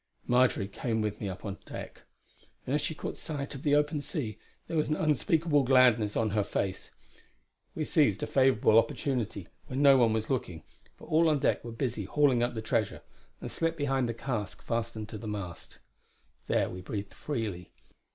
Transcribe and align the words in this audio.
Marjory 0.25 0.67
came 0.67 0.99
with 1.03 1.21
me 1.21 1.29
up 1.29 1.45
on 1.45 1.59
deck; 1.67 2.01
and 2.65 2.73
as 2.73 2.81
she 2.81 2.95
caught 2.95 3.19
sight 3.19 3.53
of 3.53 3.61
the 3.61 3.75
open 3.75 4.01
sea 4.01 4.39
there 4.65 4.75
was 4.75 4.89
an 4.89 4.95
unspeakable 4.95 5.61
gladness 5.61 6.17
on 6.17 6.31
her 6.31 6.43
face. 6.43 6.89
We 7.75 7.85
seized 7.85 8.23
a 8.23 8.25
favourable 8.25 8.79
opportunity, 8.79 9.45
when 9.67 9.83
no 9.83 9.97
one 9.97 10.11
was 10.13 10.27
looking, 10.27 10.63
for 10.95 11.05
all 11.07 11.29
on 11.29 11.37
deck 11.37 11.63
were 11.63 11.71
busy 11.71 12.05
hauling 12.05 12.41
up 12.41 12.55
the 12.55 12.63
treasure; 12.63 13.03
and 13.41 13.51
slipped 13.51 13.77
behind 13.77 14.09
the 14.09 14.15
cask 14.15 14.63
fastened 14.63 15.07
to 15.09 15.19
the 15.19 15.27
mast. 15.27 15.77
There 16.47 16.67
we 16.67 16.81
breathed 16.81 17.13
freely. 17.13 17.69